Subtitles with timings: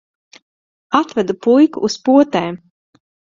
[0.99, 2.59] Atvedu puiku uz potēm.